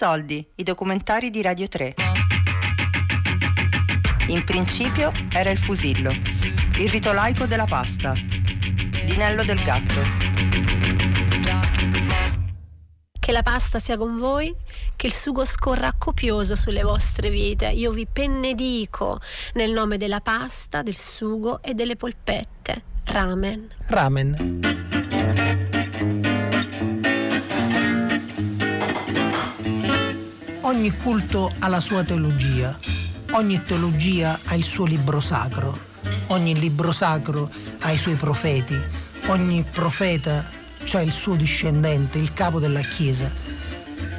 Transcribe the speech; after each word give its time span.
soldi, 0.00 0.42
i 0.54 0.62
documentari 0.62 1.28
di 1.28 1.42
Radio 1.42 1.68
3. 1.68 1.94
In 4.28 4.42
principio 4.44 5.12
era 5.30 5.50
il 5.50 5.58
fusillo, 5.58 6.10
il 6.78 6.88
rito 6.88 7.12
laico 7.12 7.44
della 7.44 7.66
pasta. 7.66 8.14
Dinello 9.04 9.44
del 9.44 9.62
Gatto. 9.62 10.00
Che 13.18 13.30
la 13.30 13.42
pasta 13.42 13.78
sia 13.78 13.98
con 13.98 14.16
voi, 14.16 14.56
che 14.96 15.06
il 15.06 15.12
sugo 15.12 15.44
scorra 15.44 15.92
copioso 15.98 16.56
sulle 16.56 16.82
vostre 16.82 17.28
vite. 17.28 17.68
Io 17.68 17.90
vi 17.90 18.06
pennedico 18.10 19.20
nel 19.52 19.70
nome 19.70 19.98
della 19.98 20.22
pasta, 20.22 20.80
del 20.80 20.96
sugo 20.96 21.60
e 21.60 21.74
delle 21.74 21.96
polpette. 21.96 22.84
Ramen. 23.04 23.68
Ramen. 23.88 24.89
Ogni 30.80 30.96
culto 30.96 31.52
ha 31.58 31.68
la 31.68 31.78
sua 31.78 32.02
teologia, 32.04 32.74
ogni 33.32 33.62
teologia 33.64 34.38
ha 34.46 34.54
il 34.54 34.64
suo 34.64 34.86
libro 34.86 35.20
sacro, 35.20 35.78
ogni 36.28 36.58
libro 36.58 36.90
sacro 36.90 37.50
ha 37.80 37.90
i 37.90 37.98
suoi 37.98 38.14
profeti, 38.14 38.80
ogni 39.26 39.62
profeta 39.70 40.42
ha 40.90 41.00
il 41.02 41.12
suo 41.12 41.34
discendente, 41.34 42.16
il 42.16 42.32
capo 42.32 42.58
della 42.58 42.80
Chiesa. 42.80 43.30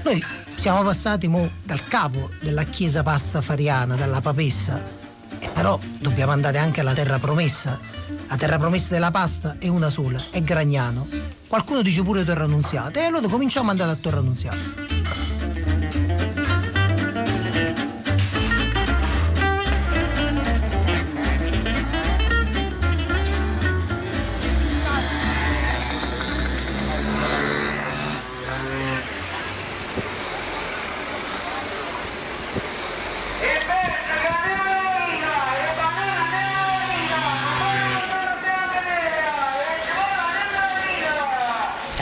Noi 0.04 0.24
siamo 0.50 0.84
passati 0.84 1.28
dal 1.64 1.88
capo 1.88 2.30
della 2.40 2.66
Chiesa 2.66 3.02
pastafariana, 3.02 3.96
dalla 3.96 4.22
papessa, 4.22 4.80
e 5.40 5.48
però 5.48 5.80
dobbiamo 5.98 6.32
andare 6.32 6.59
anche 6.59 6.82
alla 6.82 6.94
terra 6.94 7.18
promessa. 7.18 7.80
La 8.28 8.36
terra 8.36 8.59
promessa 8.59 8.90
della 8.90 9.09
pasta 9.09 9.56
è 9.58 9.68
una 9.68 9.90
sola, 9.90 10.22
è 10.30 10.44
Gragnano. 10.44 11.08
Qualcuno 11.48 11.81
dice 11.81 12.03
pure 12.03 12.23
Torre 12.23 12.44
Annunziata, 12.44 13.00
e 13.00 13.06
allora 13.06 13.28
cominciamo 13.28 13.72
ad 13.72 13.80
andare 13.80 13.98
a 13.98 14.00
Torre 14.00 14.20
Annunziata. 14.20 14.91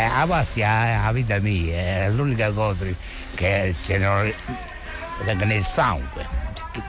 La 0.07 0.25
pasta 0.27 0.59
è 0.59 1.01
la 1.03 1.11
vita 1.11 1.39
mia, 1.39 2.05
è 2.05 2.09
l'unica 2.09 2.51
cosa 2.51 2.85
che 3.35 3.75
c'è 3.83 3.97
nel 3.97 5.63
sangue, 5.63 6.27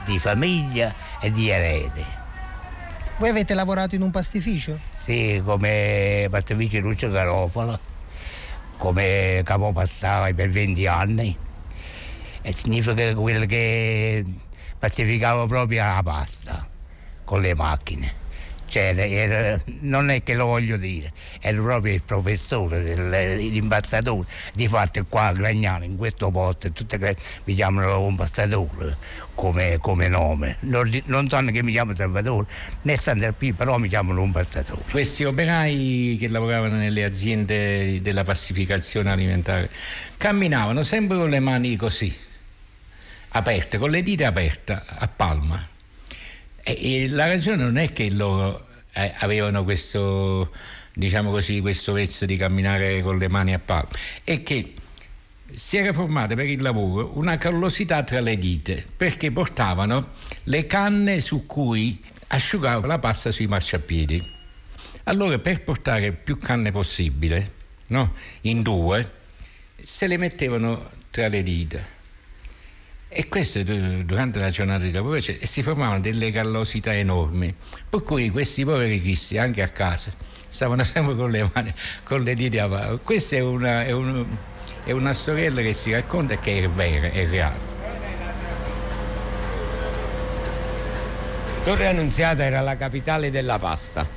di 0.05 0.17
famiglia 0.17 0.93
e 1.19 1.31
di 1.31 1.49
erede. 1.49 2.19
Voi 3.17 3.29
avete 3.29 3.53
lavorato 3.53 3.95
in 3.95 4.01
un 4.01 4.11
pastificio? 4.11 4.79
Sì, 4.95 5.41
come 5.43 6.27
pastificio 6.29 6.79
Lucio 6.79 7.09
Garofalo, 7.09 7.79
come 8.77 9.41
capopastale 9.43 10.33
per 10.33 10.49
20 10.49 10.87
anni. 10.87 11.37
E 12.41 12.51
significa 12.53 13.13
quello 13.13 13.45
che 13.45 14.25
pastificava 14.79 15.45
proprio 15.45 15.83
la 15.83 16.01
pasta 16.03 16.67
con 17.23 17.41
le 17.41 17.53
macchine 17.53 18.20
cioè, 18.71 18.95
era, 18.97 19.59
non 19.81 20.09
è 20.09 20.23
che 20.23 20.33
lo 20.33 20.45
voglio 20.45 20.77
dire, 20.77 21.11
era 21.41 21.61
proprio 21.61 21.93
il 21.93 22.03
professore, 22.03 23.35
l'imbastatore, 23.35 24.25
di 24.53 24.65
fatto 24.69 25.05
qua 25.09 25.25
a 25.25 25.33
Gragnano, 25.33 25.83
in 25.83 25.97
questo 25.97 26.31
posto, 26.31 26.71
tutte 26.71 27.17
mi 27.43 27.53
chiamano 27.53 28.07
imbastatore 28.07 28.95
come, 29.35 29.77
come 29.81 30.07
nome, 30.07 30.55
non, 30.61 30.89
non, 31.07 31.27
sanno 31.27 31.51
che 31.51 31.61
mi 31.63 31.73
chiamo 31.73 31.93
Salvatore, 31.93 32.47
né 32.83 32.95
sanno 32.95 33.33
più, 33.33 33.53
però 33.53 33.77
mi 33.77 33.89
chiamano 33.89 34.23
imbastatore. 34.23 34.83
Questi 34.89 35.25
operai 35.25 36.15
che 36.17 36.29
lavoravano 36.29 36.77
nelle 36.77 37.03
aziende 37.03 38.01
della 38.01 38.23
pacificazione 38.23 39.11
alimentare 39.11 39.69
camminavano 40.15 40.81
sempre 40.81 41.17
con 41.17 41.29
le 41.29 41.41
mani 41.41 41.75
così, 41.75 42.17
aperte, 43.29 43.77
con 43.77 43.89
le 43.89 44.01
dita 44.01 44.27
aperte, 44.27 44.81
a 44.85 45.07
palma. 45.09 45.67
E, 46.63 47.07
la 47.09 47.27
ragione 47.27 47.63
non 47.63 47.77
è 47.77 47.91
che 47.91 48.09
loro 48.11 48.69
eh, 48.93 49.13
avevano 49.17 49.63
questo, 49.63 50.51
diciamo 50.93 51.31
così, 51.31 51.61
questo 51.61 51.93
vezzo 51.93 52.25
di 52.25 52.37
camminare 52.37 53.01
con 53.01 53.17
le 53.17 53.27
mani 53.27 53.53
a 53.53 53.59
palo, 53.59 53.89
è 54.23 54.41
che 54.41 54.75
si 55.51 55.77
era 55.77 55.91
formata 55.91 56.33
per 56.35 56.45
il 56.45 56.61
lavoro 56.61 57.11
una 57.15 57.37
callosità 57.37 58.03
tra 58.03 58.21
le 58.21 58.37
dita 58.37 58.73
perché 58.95 59.31
portavano 59.31 60.11
le 60.43 60.65
canne 60.65 61.19
su 61.19 61.45
cui 61.45 62.01
asciugavano 62.27 62.87
la 62.87 62.99
pasta 62.99 63.31
sui 63.31 63.47
marciapiedi. 63.47 64.39
Allora 65.05 65.39
per 65.39 65.63
portare 65.63 66.13
più 66.13 66.37
canne 66.37 66.71
possibile, 66.71 67.51
no? 67.87 68.13
in 68.41 68.61
due, 68.61 69.11
se 69.81 70.07
le 70.07 70.17
mettevano 70.17 70.89
tra 71.09 71.27
le 71.27 71.43
dita 71.43 71.99
e 73.13 73.27
questo 73.27 73.61
durante 73.61 74.39
la 74.39 74.49
giornata 74.49 74.85
di 74.85 74.91
lavoro 74.93 75.19
cioè, 75.19 75.37
si 75.41 75.61
formavano 75.61 75.99
delle 75.99 76.31
callosità 76.31 76.95
enormi, 76.95 77.53
per 77.89 78.03
cui 78.03 78.29
questi 78.29 78.63
poveri 78.63 79.01
cristi 79.01 79.37
anche 79.37 79.61
a 79.61 79.67
casa 79.67 80.13
stavano 80.47 80.81
sempre 80.83 81.17
con 81.17 81.29
le 81.29 81.49
mani, 81.51 81.73
con 82.03 82.21
le 82.21 82.35
dita 82.35 82.63
avanti. 82.63 82.99
Questa 83.03 83.35
è 83.35 83.41
una, 83.41 83.83
è, 83.83 83.91
un, 83.91 84.25
è 84.85 84.91
una 84.91 85.11
storiella 85.11 85.61
che 85.61 85.73
si 85.73 85.91
racconta 85.91 86.35
e 86.35 86.39
che 86.39 86.63
è 86.63 86.69
vera, 86.69 87.11
è 87.11 87.27
reale. 87.27 87.69
Torre 91.65 91.87
Annunziata 91.87 92.45
era 92.45 92.61
la 92.61 92.77
capitale 92.77 93.29
della 93.29 93.59
pasta. 93.59 94.07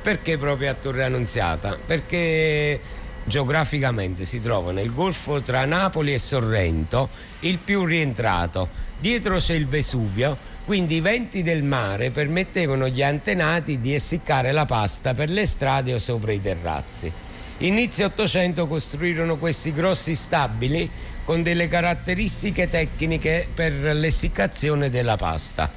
Perché 0.00 0.38
proprio 0.38 0.70
a 0.70 0.74
Torre 0.74 1.04
Annunziata? 1.04 1.76
Perché 1.84 2.80
geograficamente 3.28 4.24
si 4.24 4.40
trova 4.40 4.72
nel 4.72 4.92
golfo 4.92 5.40
tra 5.40 5.64
Napoli 5.64 6.12
e 6.12 6.18
Sorrento, 6.18 7.08
il 7.40 7.58
più 7.58 7.84
rientrato. 7.84 8.68
Dietro 8.98 9.36
c'è 9.36 9.54
il 9.54 9.68
Vesuvio, 9.68 10.36
quindi 10.64 10.96
i 10.96 11.00
venti 11.00 11.44
del 11.44 11.62
mare 11.62 12.10
permettevano 12.10 12.86
agli 12.86 13.02
antenati 13.02 13.78
di 13.78 13.94
essiccare 13.94 14.50
la 14.50 14.66
pasta 14.66 15.14
per 15.14 15.30
le 15.30 15.46
strade 15.46 15.94
o 15.94 15.98
sopra 15.98 16.32
i 16.32 16.40
terrazzi. 16.40 17.12
Inizio 17.58 18.06
800 18.06 18.66
costruirono 18.66 19.36
questi 19.36 19.72
grossi 19.72 20.14
stabili 20.14 20.90
con 21.24 21.42
delle 21.42 21.68
caratteristiche 21.68 22.68
tecniche 22.68 23.46
per 23.52 23.72
l'essiccazione 23.72 24.90
della 24.90 25.16
pasta. 25.16 25.70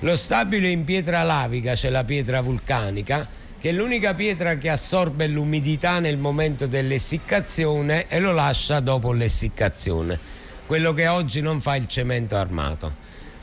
Lo 0.00 0.16
stabile 0.16 0.68
in 0.68 0.84
pietra 0.84 1.22
lavica, 1.22 1.72
c'è 1.74 1.88
la 1.88 2.04
pietra 2.04 2.40
vulcanica, 2.40 3.26
che 3.66 3.72
è 3.72 3.74
l'unica 3.74 4.14
pietra 4.14 4.58
che 4.58 4.70
assorbe 4.70 5.26
l'umidità 5.26 5.98
nel 5.98 6.18
momento 6.18 6.68
dell'essiccazione 6.68 8.06
e 8.06 8.20
lo 8.20 8.30
lascia 8.30 8.78
dopo 8.78 9.10
l'essiccazione, 9.10 10.16
quello 10.66 10.92
che 10.92 11.08
oggi 11.08 11.40
non 11.40 11.60
fa 11.60 11.74
il 11.74 11.88
cemento 11.88 12.36
armato. 12.36 12.94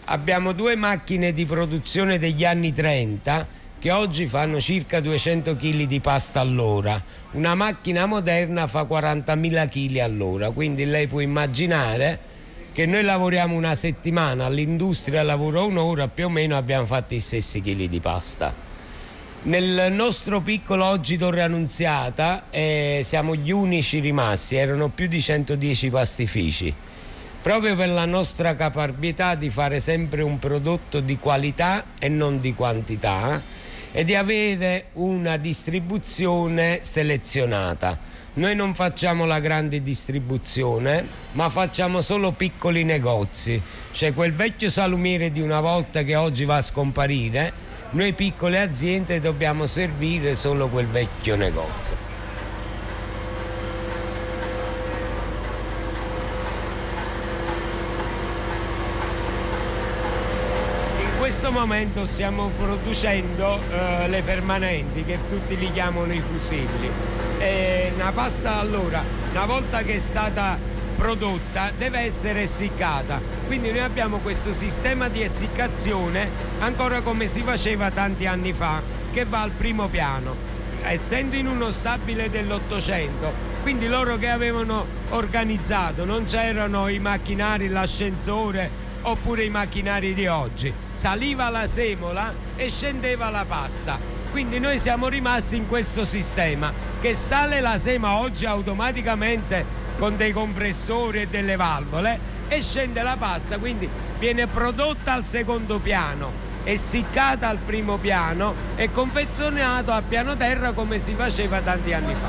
Abbiamo 0.06 0.54
due 0.54 0.78
macchine 0.78 1.34
di 1.34 1.44
produzione 1.44 2.20
degli 2.20 2.46
anni 2.46 2.72
30 2.72 3.46
che 3.78 3.92
oggi 3.92 4.26
fanno 4.26 4.62
circa 4.62 5.02
200 5.02 5.58
kg 5.58 5.84
di 5.84 6.00
pasta 6.00 6.40
all'ora. 6.40 7.04
Una 7.32 7.54
macchina 7.54 8.06
moderna 8.06 8.66
fa 8.68 8.84
40.000 8.84 9.68
kg 9.68 9.98
all'ora, 9.98 10.52
quindi 10.52 10.86
lei 10.86 11.08
può 11.08 11.20
immaginare 11.20 12.18
che 12.72 12.86
noi 12.86 13.04
lavoriamo 13.04 13.58
una 13.58 13.76
settimana, 13.76 14.48
l'industria 14.48 15.22
lavora 15.22 15.64
un'ora, 15.64 16.08
più 16.08 16.28
o 16.28 16.30
meno 16.30 16.56
abbiamo 16.56 16.86
fatto 16.86 17.14
i 17.14 17.20
stessi 17.20 17.60
chili 17.60 17.90
di 17.90 18.00
pasta. 18.00 18.72
Nel 19.46 19.92
nostro 19.92 20.40
piccolo 20.40 20.86
oggi 20.86 21.18
Torre 21.18 21.42
Annunziata 21.42 22.46
eh, 22.50 23.02
siamo 23.04 23.36
gli 23.36 23.52
unici 23.52 24.00
rimasti, 24.00 24.56
erano 24.56 24.88
più 24.88 25.08
di 25.08 25.22
110 25.22 25.90
pastifici, 25.90 26.74
proprio 27.42 27.76
per 27.76 27.90
la 27.90 28.06
nostra 28.06 28.56
caparbietà 28.56 29.36
di 29.36 29.50
fare 29.50 29.82
sempre 29.82 30.22
un 30.22 30.40
prodotto 30.40 31.02
di 31.02 31.18
qualità 31.18 31.88
e 32.00 32.08
non 32.08 32.40
di 32.40 32.54
quantità 32.54 33.42
e 33.92 34.06
di 34.06 34.16
avere 34.16 34.86
una 34.94 35.36
distribuzione 35.36 36.80
selezionata. 36.82 38.00
Noi 38.36 38.56
non 38.56 38.74
facciamo 38.74 39.26
la 39.26 39.42
grande 39.42 39.82
distribuzione, 39.82 41.06
ma 41.34 41.50
facciamo 41.50 42.00
solo 42.00 42.32
piccoli 42.32 42.86
negozi. 42.86 43.62
C'è 43.92 44.14
quel 44.14 44.32
vecchio 44.32 44.70
salumiere 44.70 45.34
di 45.34 45.42
una 45.42 45.60
volta 45.60 46.04
che 46.04 46.16
oggi 46.16 46.46
va 46.46 46.56
a 46.56 46.62
scomparire 46.62 47.73
noi 47.94 48.14
piccole 48.14 48.60
aziende 48.60 49.20
dobbiamo 49.20 49.66
servire 49.66 50.36
solo 50.36 50.68
quel 50.68 50.88
vecchio 50.88 51.36
negozio. 51.36 52.12
Momento 61.54 62.06
stiamo 62.08 62.50
producendo 62.58 63.60
eh, 63.70 64.10
le 64.10 64.22
permanenti 64.24 65.04
che 65.06 65.20
tutti 65.30 65.56
li 65.58 65.72
chiamano 65.72 66.12
i 66.12 66.20
fusilli. 66.20 66.90
E 67.38 67.92
una 67.96 68.12
pasta 68.12 68.60
allora, 68.60 69.04
una 69.32 69.46
volta 69.46 69.84
che 69.84 69.96
è 69.96 70.00
stata 70.00 70.58
prodotta 71.04 71.70
deve 71.78 72.00
essere 72.00 72.44
essiccata. 72.44 73.20
Quindi 73.46 73.72
noi 73.72 73.82
abbiamo 73.82 74.20
questo 74.20 74.54
sistema 74.54 75.10
di 75.10 75.22
essiccazione 75.22 76.30
ancora 76.60 77.02
come 77.02 77.28
si 77.28 77.42
faceva 77.42 77.92
tanti 77.92 78.26
anni 78.26 78.54
fa, 78.54 78.82
che 79.12 79.26
va 79.26 79.42
al 79.42 79.52
primo 79.52 79.88
piano. 79.88 80.34
Essendo 80.84 81.36
in 81.36 81.48
uno 81.48 81.72
stabile 81.72 82.30
dell'Ottocento, 82.30 83.34
quindi 83.64 83.88
loro 83.88 84.16
che 84.18 84.30
avevano 84.30 84.86
organizzato, 85.10 86.06
non 86.06 86.24
c'erano 86.26 86.88
i 86.88 87.00
macchinari, 87.00 87.68
l'ascensore 87.68 88.70
oppure 89.02 89.44
i 89.44 89.50
macchinari 89.50 90.14
di 90.14 90.28
oggi. 90.28 90.74
Saliva 90.96 91.50
la 91.50 91.68
semola 91.68 92.34
e 92.56 92.70
scendeva 92.70 93.30
la 93.30 93.44
pasta. 93.46 94.00
Quindi 94.32 94.58
noi 94.58 94.80
siamo 94.80 95.10
rimasti 95.10 95.58
in 95.58 95.68
questo 95.68 96.06
sistema 96.06 96.72
che 97.02 97.14
sale 97.14 97.60
la 97.60 97.78
sema 97.78 98.20
oggi 98.20 98.46
automaticamente 98.46 99.83
con 99.98 100.18
dei 100.18 100.32
compressori 100.32 101.22
e 101.22 101.28
delle 101.28 101.56
valvole 101.56 102.32
e 102.48 102.62
scende 102.62 103.02
la 103.02 103.16
pasta, 103.18 103.58
quindi 103.58 103.90
viene 104.20 104.48
prodotta 104.48 105.14
al 105.14 105.26
secondo 105.26 105.80
piano, 105.80 106.32
essiccata 106.64 107.48
al 107.48 107.58
primo 107.58 107.98
piano 107.98 108.54
e 108.76 108.92
confezionato 108.92 109.92
al 109.92 110.04
piano 110.04 110.36
terra 110.36 110.72
come 110.72 111.00
si 111.00 111.14
faceva 111.14 111.62
tanti 111.62 111.94
anni 111.94 112.14
fa. 112.14 112.28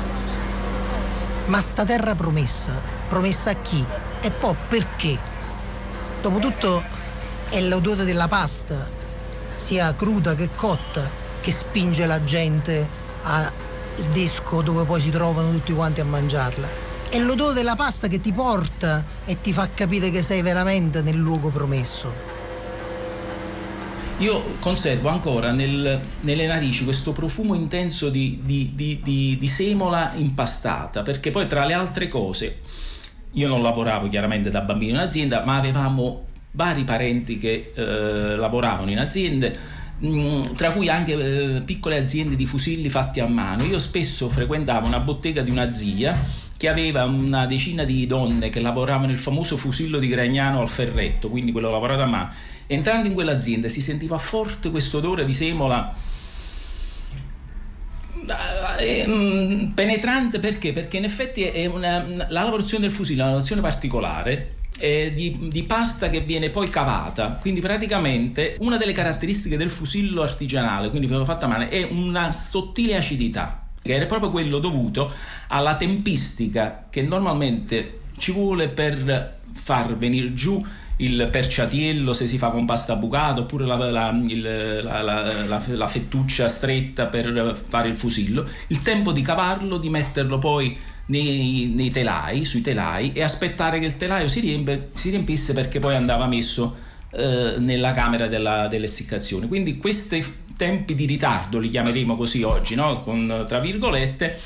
Ma 1.47 1.61
sta 1.61 1.85
terra 1.85 2.15
promessa, 2.15 2.71
promessa 3.07 3.51
a 3.51 3.55
chi? 3.55 3.85
E 4.21 4.31
poi 4.31 4.55
perché? 4.67 5.17
Dopotutto 6.21 6.83
è 7.49 7.61
l'odore 7.61 8.03
della 8.03 8.27
pasta, 8.27 8.89
sia 9.53 9.93
cruda 9.93 10.33
che 10.33 10.49
cotta, 10.55 11.07
che 11.41 11.51
spinge 11.51 12.07
la 12.07 12.23
gente 12.23 12.87
al 13.23 13.51
desco 14.11 14.61
dove 14.61 14.83
poi 14.83 14.99
si 15.01 15.11
trovano 15.11 15.51
tutti 15.51 15.71
quanti 15.73 16.01
a 16.01 16.05
mangiarla. 16.05 16.84
È 17.15 17.19
l'odore 17.19 17.53
della 17.53 17.77
pasta 17.77 18.09
che 18.09 18.19
ti 18.19 18.33
porta 18.33 19.01
e 19.23 19.39
ti 19.39 19.53
fa 19.53 19.69
capire 19.73 20.11
che 20.11 20.21
sei 20.21 20.41
veramente 20.41 21.01
nel 21.01 21.15
luogo 21.15 21.47
promesso. 21.47 22.11
Io 24.17 24.57
conservo 24.59 25.07
ancora 25.07 25.51
nel, 25.51 26.01
nelle 26.23 26.45
narici 26.45 26.83
questo 26.83 27.13
profumo 27.13 27.55
intenso 27.55 28.09
di, 28.09 28.41
di, 28.43 28.73
di, 28.75 29.37
di, 29.39 29.47
semola 29.47 30.11
impastata, 30.17 31.03
perché 31.03 31.31
poi 31.31 31.47
tra 31.47 31.63
le 31.63 31.71
altre 31.71 32.09
cose, 32.09 32.59
io 33.31 33.47
non 33.47 33.61
lavoravo 33.61 34.09
chiaramente 34.09 34.49
da 34.49 34.59
bambino 34.59 34.97
in 34.97 35.05
azienda, 35.05 35.41
ma 35.45 35.55
avevamo 35.55 36.25
vari 36.51 36.83
parenti 36.83 37.37
che 37.37 37.71
eh, 37.73 38.35
lavoravano 38.35 38.91
in 38.91 38.99
aziende, 38.99 39.57
mm, 40.05 40.41
tra 40.53 40.73
cui 40.73 40.89
anche 40.89 41.13
eh, 41.13 41.61
piccole 41.61 41.95
aziende 41.95 42.35
di 42.35 42.45
fusilli 42.45 42.89
fatti 42.89 43.21
a 43.21 43.25
mano. 43.25 43.63
Io 43.63 43.79
spesso 43.79 44.27
frequentavo 44.27 44.85
una 44.85 44.99
bottega 44.99 45.41
di 45.43 45.51
una 45.51 45.71
zia 45.71 46.43
che 46.65 46.71
aveva 46.71 47.03
una 47.03 47.45
decina 47.45 47.83
di 47.83 48.07
donne 48.07 48.49
che 48.49 48.59
lavoravano 48.59 49.07
nel 49.07 49.19
famoso 49.19 49.55
fusillo 49.55 49.99
di 49.99 50.07
Gragnano 50.07 50.61
al 50.61 50.67
Ferretto, 50.67 51.29
quindi 51.29 51.51
quello 51.51 51.69
lavorato 51.69 52.01
a 52.01 52.07
mano 52.07 52.31
Entrando 52.65 53.07
in 53.07 53.13
quell'azienda 53.13 53.67
si 53.67 53.81
sentiva 53.81 54.17
forte 54.17 54.71
questo 54.71 54.97
odore 54.97 55.23
di 55.25 55.33
semola 55.33 55.95
eh, 58.79 58.99
ehm, 58.99 59.73
penetrante 59.75 60.39
perché? 60.39 60.73
Perché 60.73 60.97
in 60.97 61.03
effetti 61.03 61.47
una, 61.71 62.03
la 62.07 62.41
lavorazione 62.41 62.85
del 62.85 62.91
fusillo 62.91 63.19
è 63.19 63.21
una 63.21 63.31
lavorazione 63.33 63.61
particolare 63.61 64.55
di, 64.79 65.47
di, 65.49 65.63
pasta 65.63 66.09
che 66.09 66.21
viene 66.21 66.49
poi 66.49 66.69
cavata. 66.69 67.37
Quindi 67.39 67.61
praticamente 67.61 68.55
una 68.59 68.77
delle 68.77 68.91
caratteristiche 68.91 69.55
del 69.55 69.69
fusillo 69.69 70.23
artigianale, 70.23 70.89
quindi 70.89 71.07
fatta 71.07 71.45
a 71.45 71.47
mano, 71.47 71.69
è 71.69 71.83
una 71.83 72.31
sottile 72.31 72.95
acidità, 72.95 73.64
che 73.85 73.93
era 73.93 74.07
proprio 74.07 74.31
quello 74.31 74.57
dovuto 74.57 75.11
alla 75.49 75.75
tempistica 75.75 76.87
che 76.89 77.03
normalmente 77.03 77.99
ci 78.17 78.31
vuole 78.31 78.67
per 78.67 79.37
far 79.53 79.95
venire 79.95 80.33
giù 80.33 80.65
il 80.97 81.27
perciatiello 81.29 82.11
se 82.13 82.25
si 82.25 82.37
fa 82.37 82.49
con 82.49 82.65
pasta 82.65 82.95
bucata 82.95 83.41
oppure 83.41 83.65
la, 83.65 83.75
la, 83.75 84.19
il, 84.25 84.81
la, 84.81 85.61
la, 85.67 85.87
fettuccia 85.87 86.47
stretta 86.47 87.07
per 87.07 87.55
fare 87.67 87.89
il 87.89 87.95
fusillo, 87.95 88.47
il 88.67 88.81
tempo 88.81 89.11
di 89.11 89.21
cavarlo, 89.21 89.77
di 89.77 89.89
metterlo 89.89 90.39
poi 90.39 90.75
nei, 91.07 91.71
nei 91.75 91.91
telai, 91.91 92.45
sui 92.45 92.61
telai 92.61 93.11
e 93.13 93.21
aspettare 93.21 93.79
che 93.79 93.85
il 93.85 93.97
telaio 93.97 94.27
si, 94.27 94.39
riempie, 94.39 94.89
si 94.93 95.09
riempisse 95.09 95.53
perché 95.53 95.79
poi 95.79 95.95
andava 95.95 96.27
messo 96.27 96.75
eh, 97.11 97.55
nella 97.59 97.91
camera 97.91 98.27
della, 98.27 98.67
dell'essiccazione. 98.67 99.47
Quindi 99.47 99.77
questi 99.77 100.23
tempi 100.55 100.95
di 100.95 101.05
ritardo, 101.05 101.59
li 101.59 101.69
chiameremo 101.69 102.15
così 102.15 102.43
oggi, 102.43 102.75
no? 102.75 103.01
Con, 103.01 103.45
tra 103.47 103.59
virgolette, 103.59 104.39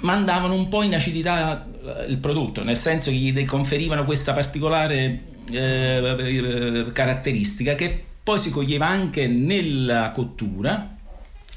mandavano 0.00 0.54
un 0.54 0.68
po' 0.68 0.82
in 0.82 0.94
acidità 0.94 1.66
il 2.06 2.18
prodotto, 2.18 2.62
nel 2.62 2.76
senso 2.76 3.10
che 3.10 3.16
gli 3.16 3.44
conferivano 3.44 4.04
questa 4.04 4.32
particolare 4.32 5.32
eh, 5.50 6.86
caratteristica 6.92 7.74
che 7.74 8.04
poi 8.22 8.38
si 8.38 8.50
coglieva 8.50 8.86
anche 8.86 9.26
nella 9.26 10.10
cottura 10.10 10.94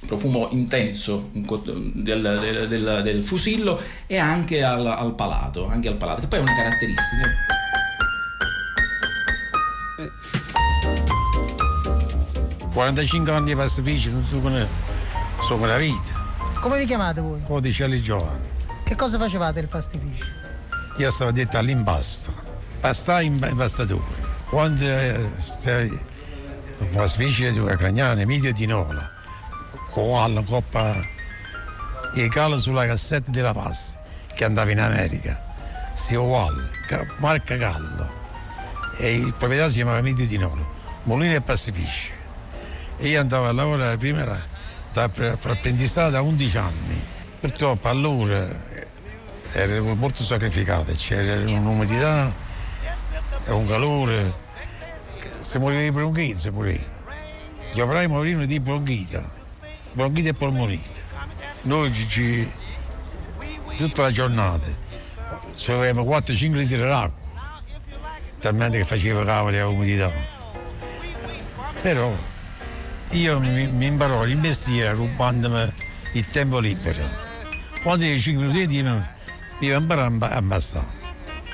profumo 0.06 0.50
intenso 0.52 1.30
del, 1.32 1.94
del, 1.94 2.66
del, 2.68 3.02
del 3.04 3.24
fusillo 3.24 3.82
e 4.06 4.18
anche 4.18 4.64
al, 4.64 4.86
al, 4.86 5.16
palato, 5.16 5.68
anche 5.68 5.88
al 5.88 5.96
palato, 5.96 6.22
che 6.22 6.28
poi 6.28 6.40
è 6.40 6.42
una 6.42 6.56
caratteristica. 6.56 7.57
45 12.78 13.32
anni 13.32 13.46
di 13.48 13.56
pastifici, 13.56 14.12
non 14.12 14.24
so 14.24 14.40
come, 14.40 14.68
so 15.42 15.56
come 15.56 15.66
la 15.66 15.78
vita. 15.78 16.14
Come 16.60 16.78
vi 16.78 16.86
chiamate 16.86 17.22
voi? 17.22 17.42
Codice 17.42 17.90
Giovanni. 18.00 18.48
Che 18.84 18.94
cosa 18.94 19.18
facevate 19.18 19.60
il 19.62 19.68
pastificio? 19.68 20.26
Io 20.98 21.10
stavo 21.10 21.32
detto 21.32 21.58
all'impasto 21.58 22.32
pasta 22.80 23.22
in 23.22 23.44
impastatore. 23.44 24.04
Quando 24.50 24.86
stai 25.40 25.90
una 26.92 27.08
specie 27.08 27.52
di 27.52 27.58
ucraniana 27.58 28.24
medio 28.26 28.54
di 28.54 28.68
nola, 28.68 29.12
con 29.90 30.32
la 30.36 30.42
coppa 30.44 30.94
e 32.14 32.28
cala 32.30 32.58
sulla 32.58 32.86
cassetta 32.86 33.32
della 33.32 33.54
pasta 33.54 34.00
che 34.36 34.46
andava 34.46 34.70
in 34.70 34.82
America. 34.82 35.56
Si 35.96 36.14
uguale, 36.14 36.70
marca 37.18 37.58
Callo. 37.58 38.08
E 38.98 39.16
il 39.16 39.34
proprietario 39.34 39.70
si 39.70 39.78
chiamava 39.78 40.00
Medio 40.02 40.28
di 40.28 40.38
Nola, 40.38 40.64
Molino 41.06 41.34
e 41.34 41.42
Pastificio. 41.42 42.17
E 42.98 43.10
io 43.10 43.20
andavo 43.20 43.48
a 43.48 43.52
lavorare 43.52 43.98
prima 43.98 44.24
da, 44.24 44.42
da, 44.92 45.04
apprendistato 45.04 46.12
da 46.12 46.22
11 46.22 46.58
anni. 46.58 47.02
Purtroppo 47.40 47.88
allora 47.88 48.48
ero 49.52 49.96
molto 49.96 50.24
sacrificato, 50.24 50.92
c'era 50.94 51.36
un'umidità 51.50 52.46
è 53.48 53.52
un 53.52 53.66
calore, 53.66 54.34
si 55.40 55.58
moriva 55.58 55.82
di 55.82 55.92
bronchite, 55.92 56.38
si 56.38 56.50
moriva. 56.50 56.84
Gli 57.72 57.80
operai 57.80 58.08
morivano 58.08 58.46
di 58.46 58.60
bronchita, 58.60 59.24
bronchite 59.94 60.30
e 60.30 60.34
polmonite. 60.34 61.02
Noi 61.62 61.94
ci, 61.94 62.52
tutta 63.78 64.02
la 64.02 64.12
giornata 64.12 64.68
ci 65.56 65.72
avevamo 65.72 66.10
4-5 66.10 66.52
litri 66.52 66.78
d'acqua, 66.78 67.62
talmente 68.40 68.80
che 68.80 68.84
faceva 68.84 69.24
cavoli 69.24 69.60
a 69.60 69.68
umidità. 69.68 70.12
Però 71.82 72.14
io 73.12 73.40
mi, 73.40 73.68
mi 73.68 73.86
imparò 73.86 74.26
il 74.26 74.38
mestiere 74.38 74.94
rubandomi 74.94 75.72
il 76.14 76.26
tempo 76.30 76.60
libero. 76.60 77.26
Quando 77.84 78.06
io 78.06 78.18
5 78.18 78.46
minuti 78.46 78.66
di 78.68 78.82
tempo, 78.82 79.06
mi 79.60 79.68
imparavo 79.68 80.26
a 80.26 80.30
abbassare 80.30 80.98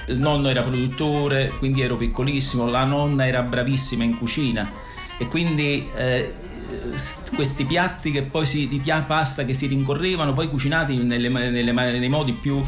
il 0.07 0.19
nonno 0.19 0.49
era 0.49 0.61
produttore, 0.61 1.53
quindi 1.57 1.81
ero 1.81 1.95
piccolissimo, 1.95 2.67
la 2.69 2.83
nonna 2.83 3.25
era 3.25 3.41
bravissima 3.41 4.03
in 4.03 4.17
cucina. 4.17 4.69
E 5.17 5.27
quindi 5.27 5.87
eh, 5.95 6.33
questi 7.33 7.65
piatti 7.65 8.11
che 8.11 8.23
poi 8.23 8.45
si, 8.45 8.67
di 8.67 8.81
pasta 9.05 9.45
che 9.45 9.53
si 9.53 9.67
rincorrevano, 9.67 10.33
poi 10.33 10.49
cucinati 10.49 10.97
nelle, 10.97 11.29
nelle, 11.29 11.71
nei 11.71 12.09
modi 12.09 12.33
più, 12.33 12.61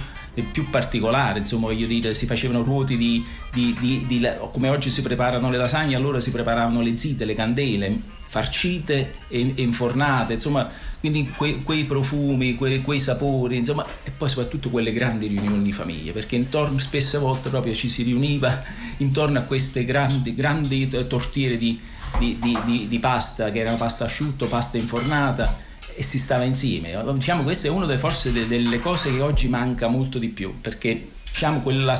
più 0.52 0.70
particolari, 0.70 1.40
insomma 1.40 1.68
voglio 1.68 1.88
dire, 1.88 2.14
si 2.14 2.26
facevano 2.26 2.64
ruoti 2.64 2.98
di, 2.98 3.26
di, 3.52 3.76
di, 3.80 4.06
di, 4.08 4.28
come 4.52 4.70
oggi 4.70 4.90
si 4.90 5.02
preparano 5.02 5.50
le 5.50 5.58
lasagne, 5.58 5.96
allora 5.96 6.20
si 6.20 6.32
preparavano 6.32 6.82
le 6.82 6.96
zite, 6.96 7.26
le 7.26 7.34
candele, 7.34 8.00
farcite 8.28 9.16
e, 9.28 9.54
infornate, 9.56 10.34
insomma 10.34 10.70
quindi 11.06 11.32
que, 11.38 11.62
quei 11.62 11.84
profumi, 11.84 12.56
que, 12.56 12.82
quei 12.82 13.00
sapori, 13.00 13.58
insomma, 13.58 13.86
e 14.04 14.10
poi 14.10 14.28
soprattutto 14.28 14.72
quelle 14.72 14.92
grandi 14.92 15.28
riunioni 15.28 15.62
di 15.62 15.72
famiglia, 15.72 16.12
perché 16.12 16.36
intorno 16.36 16.80
spesse 16.80 17.20
volte 17.20 17.50
proprio 17.50 17.76
ci 17.76 17.90
si 17.90 18.02
riuniva 18.02 18.64
intorno 18.98 19.38
a 19.38 19.44
queste 19.44 19.86
grandi, 19.86 20.34
grandi 20.34 20.90
tortiere 21.08 21.58
di, 21.58 21.80
di, 22.18 22.40
di, 22.40 22.88
di 22.88 23.00
pasta, 23.00 23.52
che 23.52 23.60
erano 23.60 23.78
pasta 23.78 24.06
asciutto, 24.06 24.48
pasta 24.48 24.78
infornata, 24.78 25.60
e 25.96 26.02
si 26.02 26.18
stava 26.18 26.44
insieme. 26.44 27.00
Diciamo 27.14 27.44
questa 27.44 27.68
è 27.68 27.70
una 27.70 27.86
delle 27.86 28.00
forse 28.00 28.32
delle 28.32 28.80
cose 28.80 29.14
che 29.14 29.22
oggi 29.22 29.48
manca 29.48 29.88
molto 29.88 30.18
di 30.18 30.30
più, 30.30 30.60
perché 30.60 31.10
diciamo 31.24 31.62
quella 31.62 31.96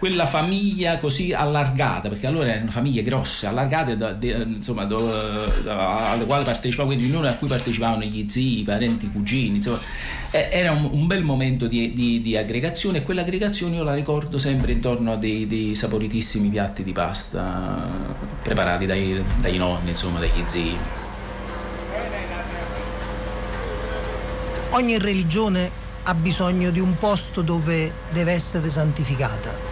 quella 0.00 0.24
famiglia 0.24 0.96
così 0.96 1.34
allargata, 1.34 2.08
perché 2.08 2.26
allora 2.26 2.48
erano 2.48 2.70
famiglie 2.70 3.02
grosse, 3.02 3.46
allargate, 3.46 3.98
da, 3.98 4.12
de, 4.12 4.30
insomma, 4.46 4.84
do, 4.86 4.98
da, 5.62 6.12
alle 6.12 6.24
quali 6.24 6.42
partecipavano, 6.42 6.94
quindi 6.94 7.12
non 7.12 7.26
a 7.26 7.34
cui 7.34 7.46
partecipavano 7.48 8.04
gli 8.04 8.26
zii, 8.26 8.60
i 8.60 8.62
parenti, 8.62 9.04
i 9.04 9.12
cugini, 9.12 9.56
insomma, 9.56 9.78
era 10.30 10.70
un, 10.70 10.88
un 10.90 11.06
bel 11.06 11.22
momento 11.22 11.66
di, 11.66 11.92
di, 11.92 12.22
di, 12.22 12.34
aggregazione 12.34 12.98
e 12.98 13.02
quell'aggregazione 13.02 13.76
io 13.76 13.82
la 13.82 13.92
ricordo 13.92 14.38
sempre 14.38 14.72
intorno 14.72 15.12
a 15.12 15.16
dei, 15.16 15.46
dei 15.46 15.74
saporitissimi 15.74 16.48
piatti 16.48 16.82
di 16.82 16.92
pasta 16.92 17.86
preparati 18.42 18.86
dai, 18.86 19.22
dai 19.38 19.58
nonni, 19.58 19.90
insomma, 19.90 20.18
dagli 20.18 20.42
zii. 20.46 20.76
Ogni 24.70 24.98
religione 24.98 25.70
ha 26.04 26.14
bisogno 26.14 26.70
di 26.70 26.80
un 26.80 26.96
posto 26.98 27.42
dove 27.42 27.92
deve 28.08 28.32
essere 28.32 28.70
santificata. 28.70 29.69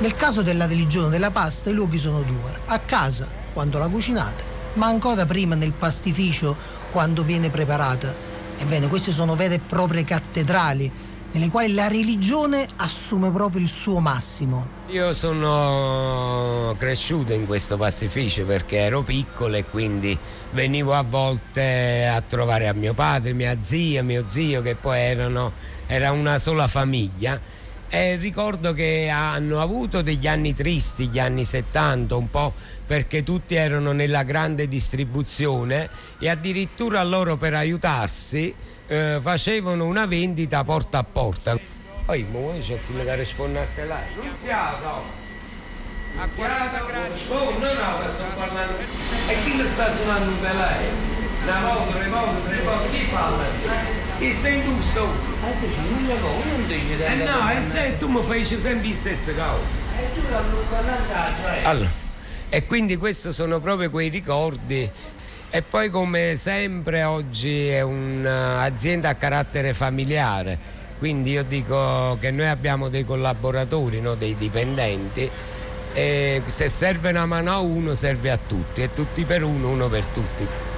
Nel 0.00 0.16
caso 0.16 0.40
della 0.40 0.64
religione 0.64 1.10
della 1.10 1.30
pasta 1.30 1.68
i 1.68 1.74
luoghi 1.74 1.98
sono 1.98 2.22
due, 2.22 2.58
a 2.64 2.78
casa 2.78 3.28
quando 3.52 3.76
la 3.76 3.86
cucinate, 3.86 4.42
ma 4.74 4.86
ancora 4.86 5.26
prima 5.26 5.54
nel 5.54 5.72
pastificio 5.72 6.56
quando 6.90 7.22
viene 7.22 7.50
preparata. 7.50 8.10
Ebbene, 8.58 8.88
queste 8.88 9.12
sono 9.12 9.36
vere 9.36 9.56
e 9.56 9.58
proprie 9.58 10.02
cattedrali 10.02 10.90
nelle 11.32 11.50
quali 11.50 11.74
la 11.74 11.88
religione 11.88 12.66
assume 12.76 13.30
proprio 13.30 13.60
il 13.60 13.68
suo 13.68 14.00
massimo. 14.00 14.66
Io 14.86 15.12
sono 15.12 16.74
cresciuto 16.78 17.34
in 17.34 17.44
questo 17.44 17.76
pastificio 17.76 18.46
perché 18.46 18.78
ero 18.78 19.02
piccolo 19.02 19.56
e 19.56 19.66
quindi 19.66 20.18
venivo 20.52 20.94
a 20.94 21.02
volte 21.02 22.06
a 22.06 22.22
trovare 22.22 22.68
a 22.68 22.72
mio 22.72 22.94
padre, 22.94 23.34
mia 23.34 23.54
zia, 23.62 24.02
mio 24.02 24.24
zio 24.26 24.62
che 24.62 24.76
poi 24.76 24.98
erano, 24.98 25.52
era 25.86 26.10
una 26.10 26.38
sola 26.38 26.66
famiglia 26.68 27.58
e 27.90 28.14
ricordo 28.14 28.72
che 28.72 29.08
hanno 29.08 29.60
avuto 29.60 30.00
degli 30.00 30.28
anni 30.28 30.54
tristi, 30.54 31.08
gli 31.08 31.18
anni 31.18 31.44
70, 31.44 32.14
un 32.14 32.30
po' 32.30 32.54
perché 32.86 33.24
tutti 33.24 33.56
erano 33.56 33.90
nella 33.90 34.22
grande 34.22 34.68
distribuzione 34.68 35.90
e 36.20 36.28
addirittura 36.28 37.02
loro 37.02 37.36
per 37.36 37.54
aiutarsi 37.54 38.54
eh, 38.86 39.18
facevano 39.20 39.86
una 39.86 40.06
vendita 40.06 40.62
porta 40.62 40.98
a 40.98 41.04
porta. 41.04 41.58
Poi 42.06 42.24
mo 42.30 42.54
c'è 42.60 42.78
quello 42.86 43.04
che 43.04 43.14
risponde 43.16 43.58
a 43.58 43.66
te 43.74 43.84
là. 43.84 44.00
Nunziato! 44.14 45.18
A 46.16 46.28
40 46.34 46.84
gradi. 46.86 47.20
Oh, 47.28 47.58
no, 47.58 47.72
no, 47.72 48.10
sto 48.12 48.24
parlando. 48.36 48.74
E 49.26 49.42
chi 49.44 49.56
le 49.56 49.66
sta 49.66 49.92
suonando 49.94 50.32
te 50.40 50.52
lei? 50.52 50.86
Una 51.42 51.60
volta, 51.60 51.96
tre 51.96 52.08
volte, 52.08 52.48
tre 52.48 52.62
volte, 52.62 52.90
chi 52.90 53.04
fa? 53.06 53.99
Chi 54.20 54.34
sei 54.34 54.62
tu 54.62 54.78
sto? 54.82 55.08
Eh, 55.08 55.66
dici, 55.66 55.80
non 55.88 56.06
le 56.06 56.20
cose, 56.20 56.48
non 56.50 56.66
dici 56.66 57.02
Eh 57.02 57.14
no, 57.24 57.50
e 57.50 57.70
se 57.70 57.96
tu 57.96 58.06
mi 58.06 58.22
fai 58.22 58.44
sempre 58.44 58.86
le 58.88 58.94
stesse 58.94 59.34
cose. 59.34 59.64
E 59.98 60.12
tu 60.12 60.20
la 60.30 60.42
cioè. 61.42 61.64
Allora, 61.64 61.88
e 62.50 62.66
quindi 62.66 62.98
questi 62.98 63.32
sono 63.32 63.60
proprio 63.60 63.88
quei 63.88 64.10
ricordi. 64.10 64.90
E 65.48 65.62
poi 65.62 65.88
come 65.88 66.34
sempre 66.36 67.02
oggi 67.04 67.68
è 67.68 67.80
un'azienda 67.80 69.08
a 69.08 69.14
carattere 69.14 69.72
familiare, 69.72 70.58
quindi 70.98 71.30
io 71.30 71.42
dico 71.42 72.18
che 72.20 72.30
noi 72.30 72.48
abbiamo 72.48 72.90
dei 72.90 73.06
collaboratori, 73.06 74.02
no? 74.02 74.16
dei 74.16 74.36
dipendenti 74.36 75.30
e 75.94 76.42
se 76.44 76.68
serve 76.68 77.08
una 77.08 77.24
mano 77.24 77.52
a 77.52 77.58
uno 77.60 77.94
serve 77.94 78.30
a 78.30 78.38
tutti 78.46 78.82
e 78.82 78.92
tutti 78.92 79.24
per 79.24 79.42
uno, 79.44 79.70
uno 79.70 79.88
per 79.88 80.04
tutti. 80.04 80.69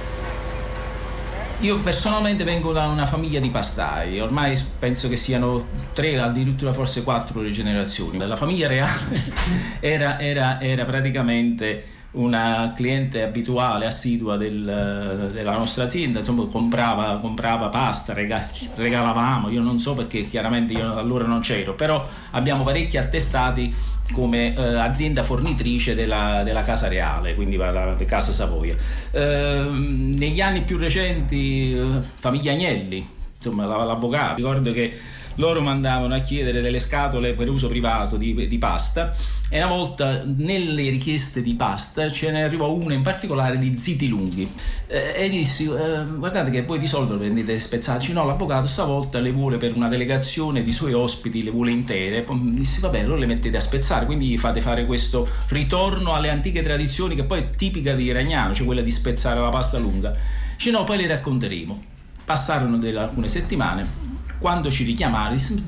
Io 1.59 1.79
personalmente 1.79 2.43
vengo 2.43 2.73
da 2.73 2.87
una 2.87 3.05
famiglia 3.05 3.39
di 3.39 3.49
pastai, 3.49 4.19
ormai 4.19 4.59
penso 4.79 5.07
che 5.07 5.15
siano 5.15 5.65
tre, 5.93 6.19
addirittura 6.19 6.73
forse 6.73 7.03
quattro 7.03 7.41
le 7.41 7.51
generazioni. 7.51 8.17
La 8.17 8.35
famiglia 8.35 8.67
reale 8.67 9.21
era, 9.79 10.19
era, 10.19 10.59
era 10.59 10.83
praticamente 10.83 11.92
una 12.13 12.73
cliente 12.75 13.23
abituale, 13.23 13.85
assidua 13.85 14.37
del, 14.37 15.31
della 15.31 15.51
nostra 15.51 15.85
azienda, 15.85 16.19
insomma 16.19 16.45
comprava, 16.45 17.17
comprava 17.19 17.69
pasta, 17.69 18.13
rega, 18.13 18.47
regalavamo, 18.75 19.49
io 19.49 19.61
non 19.61 19.79
so 19.79 19.95
perché 19.95 20.21
chiaramente 20.21 20.73
io 20.73 20.95
allora 20.95 21.25
non 21.25 21.39
c'ero, 21.39 21.73
però 21.73 22.05
abbiamo 22.31 22.63
parecchi 22.63 22.97
attestati 22.97 23.73
come 24.11 24.55
eh, 24.55 24.61
azienda 24.61 25.23
fornitrice 25.23 25.95
della, 25.95 26.43
della, 26.43 26.63
Casa 26.63 26.87
Reale, 26.87 27.33
quindi 27.33 27.55
la, 27.55 27.71
la 27.71 27.95
Casa 28.05 28.31
Savoia. 28.31 28.75
Eh, 29.11 29.69
negli 29.71 30.41
anni 30.41 30.61
più 30.61 30.77
recenti, 30.77 31.73
eh, 31.73 31.99
famiglia 32.15 32.51
Agnelli, 32.51 33.07
insomma 33.35 33.65
l'avvocato, 33.65 34.35
ricordo 34.35 34.71
che 34.71 34.99
loro 35.35 35.61
mandavano 35.61 36.13
a 36.13 36.19
chiedere 36.19 36.61
delle 36.61 36.79
scatole 36.79 37.33
per 37.33 37.49
uso 37.49 37.67
privato 37.67 38.17
di, 38.17 38.47
di, 38.47 38.57
pasta 38.57 39.15
e 39.49 39.57
una 39.57 39.73
volta 39.73 40.23
nelle 40.25 40.89
richieste 40.89 41.41
di 41.41 41.53
pasta 41.55 42.11
ce 42.11 42.31
ne 42.31 42.43
arrivò 42.43 42.71
una 42.71 42.93
in 42.93 43.01
particolare 43.01 43.57
di 43.57 43.77
ziti 43.77 44.07
lunghi. 44.07 44.49
Eh, 44.87 45.13
e 45.15 45.29
dissi 45.29 45.65
eh, 45.65 46.05
guardate 46.17 46.51
che 46.51 46.63
voi 46.63 46.79
di 46.79 46.87
solito 46.87 47.17
vendete 47.17 47.59
spezzati. 47.59 48.13
No 48.13 48.25
l'avvocato 48.25 48.67
stavolta 48.67 49.19
le 49.19 49.31
vuole 49.31 49.57
per 49.57 49.75
una 49.75 49.87
delegazione 49.87 50.63
di 50.63 50.71
suoi 50.71 50.93
ospiti 50.93 51.43
le 51.43 51.51
vuole 51.51 51.71
intere. 51.71 52.23
Poi 52.23 52.53
dissi 52.53 52.79
vabbè 52.79 52.99
allora 52.99 53.19
le 53.19 53.25
mettete 53.25 53.57
a 53.57 53.61
spezzare 53.61 54.05
quindi 54.05 54.27
gli 54.27 54.37
fate 54.37 54.61
fare 54.61 54.85
questo 54.85 55.27
ritorno 55.49 56.13
alle 56.13 56.29
antiche 56.29 56.61
tradizioni 56.61 57.15
che 57.15 57.23
poi 57.23 57.39
è 57.39 57.49
tipica 57.49 57.93
di 57.93 58.11
Ragnano 58.11 58.53
cioè 58.53 58.65
quella 58.65 58.81
di 58.81 58.91
spezzare 58.91 59.39
la 59.39 59.49
pasta 59.49 59.77
lunga. 59.77 60.15
Dice 60.55 60.71
no 60.71 60.83
poi 60.83 60.97
le 60.97 61.07
racconteremo. 61.07 61.91
Passarono 62.25 62.77
delle, 62.77 62.99
alcune 62.99 63.27
settimane 63.27 64.12
quando 64.43 64.69
ci 64.69 64.83
richiamarono, 64.83 65.35
dice, 65.35 65.61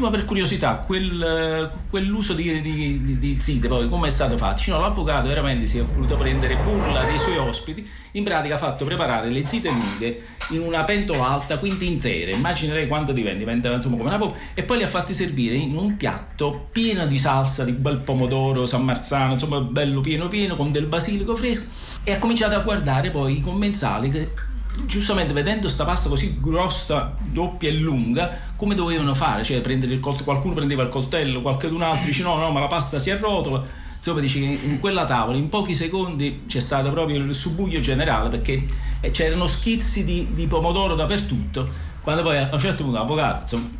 ma 0.00 0.10
per 0.10 0.26
curiosità, 0.26 0.74
quel, 0.74 1.72
quell'uso 1.88 2.34
di, 2.34 2.60
di, 2.60 3.18
di, 3.18 3.40
zite 3.40 3.66
poi 3.66 3.88
come 3.88 4.08
è 4.08 4.10
stato 4.10 4.36
fatto? 4.36 4.70
No, 4.70 4.78
l'avvocato 4.78 5.26
veramente 5.26 5.64
si 5.64 5.78
è 5.78 5.82
voluto 5.82 6.14
prendere 6.16 6.54
burla 6.56 7.04
dei 7.04 7.18
suoi 7.18 7.38
ospiti, 7.38 7.88
in 8.12 8.22
pratica 8.22 8.56
ha 8.56 8.58
fatto 8.58 8.84
preparare 8.84 9.30
le 9.30 9.46
zite 9.46 9.70
lunghe 9.70 10.22
in 10.50 10.60
una 10.60 10.84
pentola 10.84 11.28
alta, 11.28 11.56
quindi 11.56 11.86
intere, 11.86 12.32
immaginerei 12.32 12.86
quanto 12.88 13.12
diventa, 13.12 13.38
diventa 13.38 13.72
insomma 13.72 13.96
come 13.96 14.10
una 14.10 14.18
po' 14.18 14.36
e 14.52 14.62
poi 14.64 14.76
le 14.76 14.84
ha 14.84 14.88
fatti 14.88 15.14
servire 15.14 15.54
in 15.54 15.74
un 15.74 15.96
piatto 15.96 16.68
pieno 16.72 17.06
di 17.06 17.16
salsa, 17.16 17.64
di 17.64 17.72
bel 17.72 18.02
pomodoro, 18.04 18.66
San 18.66 18.84
Marzano, 18.84 19.32
insomma 19.32 19.60
bello 19.60 20.02
pieno 20.02 20.28
pieno, 20.28 20.56
con 20.56 20.72
del 20.72 20.84
basilico 20.84 21.34
fresco 21.34 21.70
e 22.04 22.12
ha 22.12 22.18
cominciato 22.18 22.54
a 22.54 22.58
guardare 22.58 23.10
poi 23.10 23.38
i 23.38 23.40
commensali 23.40 24.10
che 24.10 24.52
giustamente 24.86 25.32
vedendo 25.32 25.62
questa 25.62 25.84
pasta 25.84 26.08
così 26.08 26.38
grossa, 26.40 27.14
doppia 27.20 27.68
e 27.68 27.74
lunga, 27.74 28.36
come 28.56 28.74
dovevano 28.74 29.14
fare? 29.14 29.42
Cioè 29.42 29.60
coltello, 30.00 30.24
qualcuno 30.24 30.54
prendeva 30.54 30.82
il 30.82 30.88
coltello, 30.88 31.40
qualcun 31.40 31.82
altro 31.82 32.06
dice 32.06 32.22
no, 32.22 32.36
no, 32.36 32.50
ma 32.50 32.60
la 32.60 32.66
pasta 32.66 32.98
si 32.98 33.10
arrotola. 33.10 33.82
Insomma, 33.96 34.20
dice 34.20 34.38
che 34.38 34.58
in 34.64 34.80
quella 34.80 35.06
tavola 35.06 35.38
in 35.38 35.48
pochi 35.48 35.74
secondi 35.74 36.42
c'è 36.46 36.60
stato 36.60 36.90
proprio 36.90 37.16
il 37.16 37.34
subuglio 37.34 37.80
generale 37.80 38.28
perché 38.28 38.66
eh, 39.00 39.10
c'erano 39.10 39.46
schizzi 39.46 40.04
di, 40.04 40.28
di 40.34 40.46
pomodoro 40.46 40.94
dappertutto. 40.94 41.66
Quando 42.02 42.22
poi 42.22 42.36
a 42.36 42.50
un 42.52 42.58
certo 42.58 42.82
punto 42.82 42.98
l'avvocato, 42.98 43.40
insomma, 43.40 43.70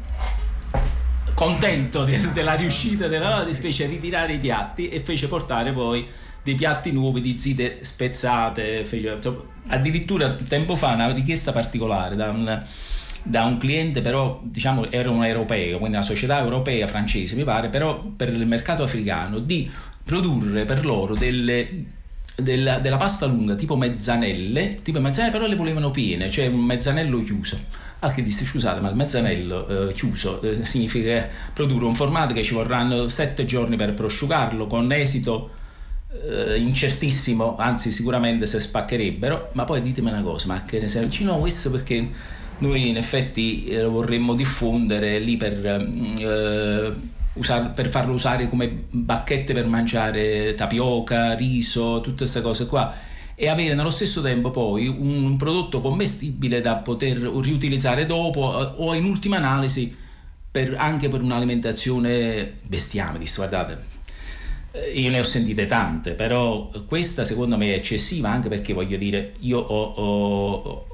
contento 1.34 2.04
de, 2.04 2.32
della 2.32 2.54
riuscita 2.54 3.06
della 3.06 3.44
fece 3.52 3.86
ritirare 3.86 4.34
i 4.34 4.38
piatti 4.38 4.88
e 4.88 5.00
fece 5.00 5.26
portare 5.26 5.72
poi 5.72 6.06
dei 6.44 6.54
piatti 6.54 6.92
nuovi 6.92 7.20
di 7.20 7.36
zite 7.36 7.78
spezzate. 7.80 8.86
Addirittura 9.66 10.30
tempo 10.30 10.76
fa 10.76 10.92
una 10.92 11.10
richiesta 11.10 11.52
particolare 11.52 12.14
da 12.14 12.28
un, 12.28 12.62
da 13.22 13.44
un 13.44 13.58
cliente, 13.58 14.02
però 14.02 14.40
diciamo 14.44 14.90
era 14.90 15.10
un 15.10 15.24
europeo, 15.24 15.78
quindi 15.78 15.96
una 15.96 16.04
società 16.04 16.38
europea 16.40 16.86
francese 16.86 17.34
mi 17.34 17.44
pare, 17.44 17.68
però 17.70 17.98
per 17.98 18.28
il 18.28 18.46
mercato 18.46 18.82
africano 18.82 19.38
di 19.38 19.68
produrre 20.04 20.66
per 20.66 20.84
loro 20.84 21.14
delle 21.14 21.92
della, 22.36 22.78
della, 22.80 22.96
pasta 22.96 23.26
lunga 23.26 23.54
tipo 23.54 23.76
mezzanelle, 23.76 24.80
tipo 24.82 25.00
mezzanelle 25.00 25.32
però 25.32 25.46
le 25.46 25.54
volevano 25.54 25.90
piene, 25.90 26.30
cioè 26.30 26.46
un 26.46 26.64
mezzanello 26.64 27.18
chiuso. 27.20 27.58
Al 28.00 28.12
che 28.12 28.22
disse 28.22 28.44
scusate 28.44 28.80
ma 28.80 28.90
il 28.90 28.96
mezzanello 28.96 29.88
eh, 29.88 29.92
chiuso 29.94 30.42
eh, 30.42 30.64
significa 30.64 31.26
produrre 31.54 31.86
un 31.86 31.94
formato 31.94 32.34
che 32.34 32.42
ci 32.42 32.52
vorranno 32.52 33.08
sette 33.08 33.46
giorni 33.46 33.76
per 33.76 33.94
prosciugarlo 33.94 34.66
con 34.66 34.92
esito 34.92 35.62
eh, 36.22 36.56
incertissimo, 36.58 37.56
anzi 37.56 37.90
sicuramente 37.90 38.46
se 38.46 38.60
spaccherebbero, 38.60 39.50
ma 39.52 39.64
poi 39.64 39.82
ditemi 39.82 40.08
una 40.08 40.22
cosa, 40.22 40.46
ma 40.46 40.64
che 40.64 40.80
ne 40.80 40.88
serve? 40.88 41.24
No, 41.24 41.38
questo 41.38 41.70
perché 41.70 42.08
noi 42.58 42.88
in 42.88 42.96
effetti 42.96 43.70
lo 43.72 43.90
vorremmo 43.90 44.34
diffondere 44.34 45.18
lì 45.18 45.36
per, 45.36 45.66
eh, 45.66 46.92
usar, 47.34 47.72
per 47.72 47.88
farlo 47.88 48.14
usare 48.14 48.48
come 48.48 48.84
bacchette 48.90 49.52
per 49.52 49.66
mangiare 49.66 50.54
tapioca, 50.54 51.34
riso, 51.34 52.00
tutte 52.00 52.18
queste 52.18 52.40
cose 52.40 52.66
qua 52.66 52.94
e 53.36 53.48
avere 53.48 53.74
nello 53.74 53.90
stesso 53.90 54.22
tempo 54.22 54.50
poi 54.50 54.86
un 54.86 55.36
prodotto 55.36 55.80
commestibile 55.80 56.60
da 56.60 56.76
poter 56.76 57.18
riutilizzare 57.18 58.06
dopo 58.06 58.60
eh, 58.60 58.72
o 58.76 58.94
in 58.94 59.04
ultima 59.04 59.36
analisi 59.36 59.94
per, 60.50 60.76
anche 60.78 61.08
per 61.08 61.20
un'alimentazione 61.20 62.58
bestiame, 62.62 63.18
guardate 63.34 63.72
eh, 63.72 64.03
io 64.94 65.10
ne 65.10 65.20
ho 65.20 65.24
sentite 65.24 65.66
tante, 65.66 66.12
però 66.12 66.70
questa 66.86 67.24
secondo 67.24 67.56
me 67.56 67.72
è 67.72 67.76
eccessiva 67.76 68.30
anche 68.30 68.48
perché 68.48 68.72
voglio 68.72 68.96
dire, 68.96 69.32
io 69.40 69.58
ho, 69.58 69.82
ho 69.94 70.86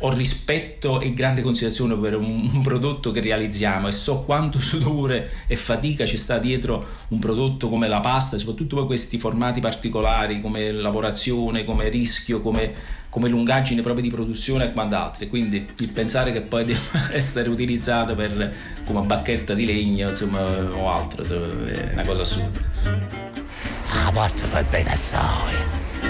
ho 0.00 0.12
rispetto 0.12 1.00
e 1.00 1.12
grande 1.12 1.42
considerazione 1.42 1.96
per 1.96 2.16
un, 2.16 2.50
un, 2.52 2.62
prodotto 2.62 3.10
che 3.10 3.20
realizziamo 3.20 3.88
e 3.88 3.92
so 3.92 4.22
quanto 4.22 4.60
sudore 4.60 5.30
e 5.46 5.56
fatica 5.56 6.04
ci 6.04 6.16
sta 6.16 6.38
dietro 6.38 6.84
un 7.08 7.18
prodotto 7.18 7.68
come 7.68 7.88
la 7.88 8.00
pasta, 8.00 8.36
soprattutto 8.36 8.76
poi 8.76 8.86
questi 8.86 9.18
formati 9.18 9.60
particolari 9.60 10.40
come 10.40 10.70
lavorazione, 10.72 11.64
come 11.64 11.88
rischio, 11.88 12.40
come, 12.40 12.72
come 13.08 13.28
lungaggine 13.28 13.82
proprio 13.82 14.02
di 14.02 14.10
produzione 14.10 14.64
e 14.64 14.72
quant'altro. 14.72 15.26
Quindi 15.28 15.66
il 15.78 15.88
pensare 15.90 16.32
che 16.32 16.42
poi 16.42 16.64
debba 16.64 17.10
essere 17.12 17.48
utilizzato 17.48 18.14
per, 18.14 18.54
come 18.84 19.00
bacchetta 19.02 19.54
di 19.54 19.64
legno 19.64 20.08
insomma, 20.08 20.42
o 20.42 20.90
altro 20.90 21.22
è 21.22 21.92
una 21.92 22.04
cosa 22.04 22.22
assurda. 22.22 23.03
Ah, 24.14 24.28
pasta 24.28 24.46
fa 24.46 24.62
bene 24.62 24.92
assai, 24.92 25.56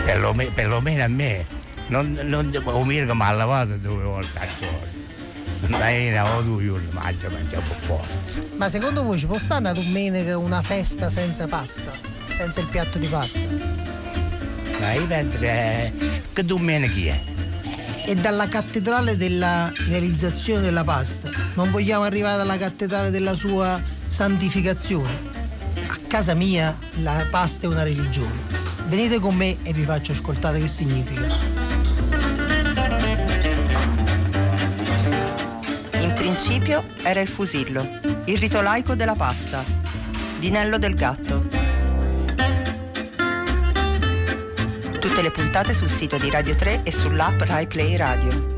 perlomeno, 0.04 0.50
perlomeno 0.52 1.04
a 1.04 1.08
me 1.08 1.46
non, 1.88 2.12
non 2.24 2.48
mirko 2.84 3.14
mi 3.14 3.22
ha 3.22 3.32
lavato 3.32 3.78
due 3.78 4.02
volte 4.02 4.38
al 4.38 4.48
giorno. 4.60 5.78
Ma 5.78 5.88
io 5.88 6.42
due 6.42 6.64
giorni 6.64 6.88
mangio, 6.92 7.30
mangiamo 7.30 7.64
forza. 7.86 8.40
Ma 8.56 8.68
secondo 8.68 9.04
voi 9.04 9.18
ci 9.18 9.24
può 9.24 9.38
stare 9.38 9.60
una 9.60 9.72
domenica 9.72 10.36
una 10.36 10.60
festa 10.60 11.08
senza 11.08 11.46
pasta? 11.46 11.92
Senza 12.36 12.60
il 12.60 12.66
piatto 12.66 12.98
di 12.98 13.06
pasta? 13.06 13.40
Ma 14.80 14.92
io 14.92 15.06
penso 15.06 15.38
che, 15.38 15.92
che 16.30 16.44
domenica 16.44 17.10
è. 17.10 17.20
E 18.04 18.14
dalla 18.16 18.48
cattedrale 18.48 19.16
della 19.16 19.72
realizzazione 19.88 20.60
della 20.60 20.84
pasta 20.84 21.30
non 21.54 21.70
vogliamo 21.70 22.04
arrivare 22.04 22.42
alla 22.42 22.58
cattedrale 22.58 23.08
della 23.08 23.34
sua 23.34 23.80
santificazione. 24.08 25.33
Casa 26.14 26.34
mia 26.34 26.78
la 27.02 27.26
pasta 27.28 27.66
è 27.66 27.68
una 27.68 27.82
religione. 27.82 28.38
Venite 28.86 29.18
con 29.18 29.34
me 29.34 29.56
e 29.64 29.72
vi 29.72 29.82
faccio 29.82 30.12
ascoltare 30.12 30.60
che 30.60 30.68
significa. 30.68 31.26
principio 36.14 36.84
era 37.02 37.20
il 37.20 37.26
fusillo, 37.26 37.98
il 38.26 38.38
rito 38.38 38.60
laico 38.60 38.94
della 38.94 39.16
pasta, 39.16 39.64
di 40.38 40.50
Nello 40.50 40.78
del 40.78 40.94
Gatto. 40.94 41.48
Tutte 45.00 45.20
le 45.20 45.32
puntate 45.32 45.74
sul 45.74 45.90
sito 45.90 46.16
di 46.16 46.30
Radio 46.30 46.54
3 46.54 46.84
e 46.84 46.92
sull'app 46.92 47.40
Rai 47.40 47.66
Play 47.66 47.96
Radio. 47.96 48.53